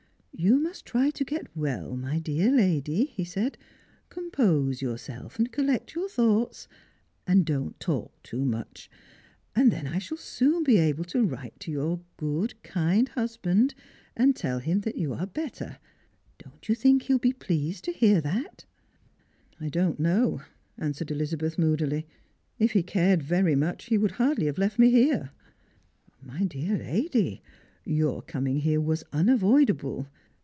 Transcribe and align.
"You 0.51 0.57
must 0.57 0.87
try 0.87 1.11
to 1.11 1.23
get 1.23 1.55
well, 1.55 1.95
my 1.95 2.17
dear 2.17 2.49
lady," 2.51 3.05
he 3.05 3.23
said;" 3.23 3.59
compose 4.09 4.81
yourself, 4.81 5.37
and 5.37 5.51
collect 5.51 5.93
your 5.93 6.09
thoughts, 6.09 6.67
and 7.27 7.45
don't 7.45 7.79
talk 7.79 8.11
too 8.23 8.43
much. 8.43 8.89
And 9.55 9.69
then 9.71 9.85
I 9.85 9.99
shall 9.99 10.17
soon 10.17 10.63
be 10.63 10.77
able 10.77 11.03
to 11.03 11.21
write 11.23 11.59
to 11.59 11.71
your 11.71 11.99
good 12.17 12.55
kind 12.63 13.09
husband 13.09 13.75
and 14.17 14.35
tell 14.35 14.57
him 14.57 14.81
you 14.95 15.13
are 15.13 15.27
better. 15.27 15.77
Don't 16.39 16.67
you 16.67 16.75
tliink 16.75 17.03
he'll 17.03 17.19
be 17.19 17.33
very 17.33 17.37
pleased 17.39 17.83
to 17.83 17.91
hear 17.93 18.19
that 18.21 18.65
P"" 19.59 19.65
I 19.67 19.69
don't 19.69 19.99
know," 19.99 20.41
answered 20.75 21.11
Elizabeth 21.11 21.59
moodily; 21.59 22.07
"if 22.57 22.71
he 22.71 22.81
cared 22.81 23.21
very 23.21 23.53
much 23.55 23.85
he 23.85 23.97
would 23.99 24.11
hardly 24.13 24.47
have 24.47 24.57
left 24.57 24.79
me 24.79 24.89
here."" 24.89 25.29
My 26.31 26.45
dear 26.45 26.79
lady, 26.79 27.43
your 27.85 28.23
coming 28.23 28.61
here 28.61 28.81
was 28.81 29.03
unavoidable. 29.13 30.07